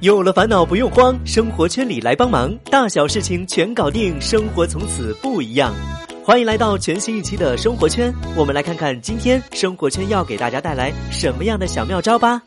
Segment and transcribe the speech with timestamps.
[0.00, 5.74] 有了烦恼不用慌，生活圈里来帮忙，大小事情全搞定，生活从此不一样。
[6.22, 12.40] 欢迎来到全新一期的生活圈，我们来看看今天生活圈要给大家带来什么样的小妙招吧。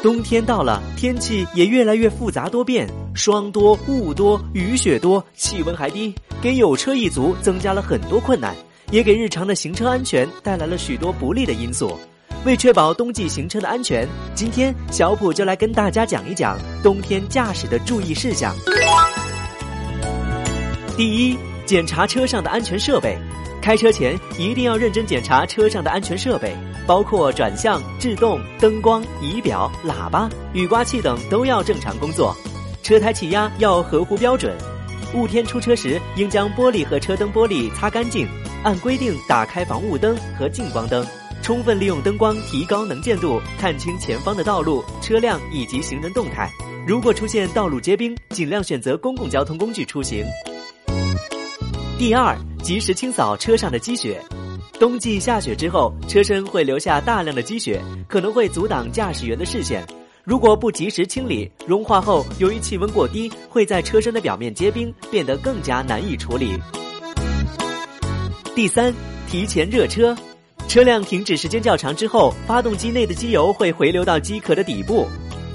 [0.00, 8.54] 冬天到了，天气也越来越复杂多变，霜多、雾多、雨雪多，气温还低，给有车一族增加了很多困难，
[8.92, 11.98] 也给日常的行车安全带来了许多不利的因素。
[12.46, 18.54] 为确保冬季行车的安全，今天小普就来跟大家讲一讲冬天驾驶的注意事项。
[20.96, 21.36] 第一。
[21.66, 23.18] 检查车上的安全设备，
[23.60, 32.32] 开车前一定要认真检查车上的安全设备，包括转向、制动、灯光、仪表、喇叭、雨刮器等都要正常工作，
[32.84, 34.56] 车胎气压要合乎标准。
[35.12, 38.28] 雾天出车时，应将玻璃和车灯玻璃擦干净，
[38.62, 41.04] 按规定打开防雾灯和近光灯，
[41.46, 46.50] 充分利用灯光提高能见度，看清前方的道路、车辆以及行人动态。
[46.84, 50.26] 如果出现道路结冰，尽量选择公共交通工具出行。
[51.96, 54.20] 第二，及时清扫车上的积雪。
[54.80, 59.86] 冬季下雪之后，车身会留下大量的积雪，可能会阻挡驾驶员的视线。
[60.24, 66.58] 如果不及时清理，融化后由于气温过低，会在车身的表面结冰，变得更加难以处理。
[68.56, 68.92] 第三，
[69.28, 70.12] 提前热车。
[70.68, 75.06] 车辆停止时间较长之后，发动机内的机油会回流到机壳的底部。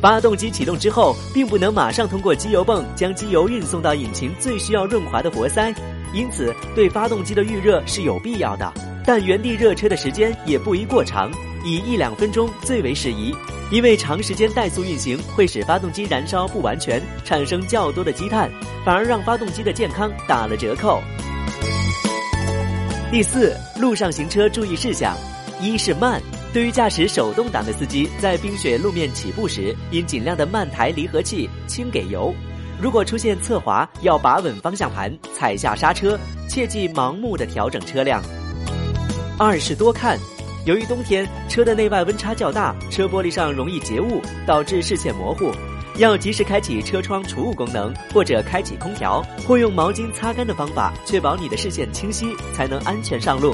[0.01, 5.71] 发动机启动之后，并不能马上通过机油泵将机油运送到引擎最需要润滑的活塞。
[6.13, 8.73] 因此，对发动机的预热是有必要的，
[9.05, 11.31] 但原地热车的时间也不宜过长，
[11.63, 13.35] 以一两分钟最为适宜。
[13.69, 18.49] 因为长时间怠速运行会使发动机燃烧不完全，产生较多的积碳，
[18.83, 21.01] 反而让发动机的健康打了折扣。
[23.11, 25.17] 第四，路上行车注意事项：
[25.59, 26.21] 一是慢，
[26.53, 32.33] 对于驾驶手动挡的司机，在冰雪路面起步时，应尽量的慢抬离合器，轻给油。
[32.81, 36.17] 如果出现侧滑，要把稳方向盘，踩下刹车，
[36.47, 38.23] 切忌盲目的调整车辆。
[39.37, 40.17] 二是多看，
[40.65, 45.51] 由于冬天车的内外温差较大，车玻璃上容易结雾，导致视线模糊，
[46.01, 52.25] 要及时开启车窗除雾功能，或者开启空调，或用毛巾擦干的方法，确保你的视线清晰，
[52.55, 53.53] 才能安全上路。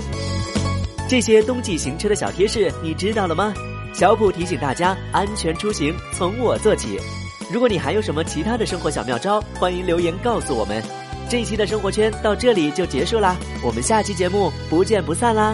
[1.09, 3.53] 这些冬季行车的小贴士，你知道了吗？
[3.93, 6.97] 小普提醒大家，安全出行从我做起。
[7.51, 10.81] 如果你还有什么其他的生活小妙招，欢迎留言告诉我们。
[11.29, 15.53] 这一期的生活圈到这里就结束啦，我们下期节目不见不散啦！